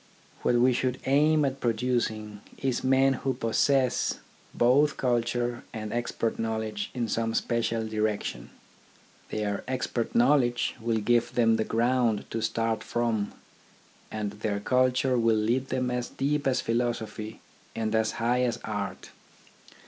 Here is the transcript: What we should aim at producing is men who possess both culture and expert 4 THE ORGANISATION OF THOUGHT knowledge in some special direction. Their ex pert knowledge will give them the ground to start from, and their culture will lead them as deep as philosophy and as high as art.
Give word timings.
What 0.41 0.55
we 0.55 0.73
should 0.73 0.97
aim 1.05 1.45
at 1.45 1.59
producing 1.59 2.41
is 2.57 2.83
men 2.83 3.13
who 3.21 3.35
possess 3.35 4.17
both 4.51 4.97
culture 4.97 5.63
and 5.73 5.93
expert 5.93 6.37
4 6.37 6.37
THE 6.37 6.37
ORGANISATION 6.37 6.37
OF 6.37 6.37
THOUGHT 6.37 6.41
knowledge 6.41 6.91
in 6.95 7.07
some 7.07 7.33
special 7.35 7.87
direction. 7.87 8.49
Their 9.29 9.63
ex 9.67 9.85
pert 9.85 10.15
knowledge 10.15 10.73
will 10.81 10.97
give 10.97 11.33
them 11.35 11.57
the 11.57 11.63
ground 11.63 12.25
to 12.31 12.41
start 12.41 12.81
from, 12.83 13.33
and 14.09 14.31
their 14.31 14.59
culture 14.59 15.19
will 15.19 15.37
lead 15.37 15.67
them 15.67 15.91
as 15.91 16.09
deep 16.09 16.47
as 16.47 16.61
philosophy 16.61 17.39
and 17.75 17.93
as 17.93 18.13
high 18.13 18.41
as 18.41 18.57
art. 18.63 19.11